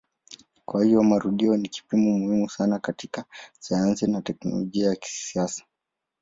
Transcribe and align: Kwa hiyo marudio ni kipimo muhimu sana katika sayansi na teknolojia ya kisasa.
Kwa 0.65 0.83
hiyo 0.85 1.03
marudio 1.03 1.57
ni 1.57 1.69
kipimo 1.69 2.17
muhimu 2.19 2.49
sana 2.49 2.79
katika 2.79 3.25
sayansi 3.59 4.07
na 4.07 4.21
teknolojia 4.21 4.89
ya 4.89 4.95
kisasa. 4.95 5.63